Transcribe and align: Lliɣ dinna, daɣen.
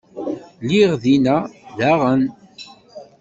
Lliɣ 0.63 0.91
dinna, 1.03 1.37
daɣen. 1.77 2.21